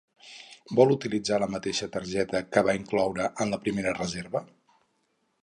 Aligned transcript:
Vol 0.77 0.93
utilitzar 0.93 1.37
la 1.43 1.49
mateixa 1.55 1.89
targeta 1.97 2.41
que 2.57 2.65
va 2.69 2.75
incloure 2.81 3.29
en 3.47 3.53
la 3.57 3.61
primera 3.67 3.95
reserva? 4.01 4.45